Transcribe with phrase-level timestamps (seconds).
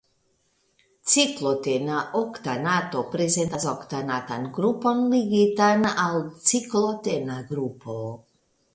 [1.11, 7.99] Ciklotena oktanato prezentas oktanatan grupon ligitan al ciklotena grupo.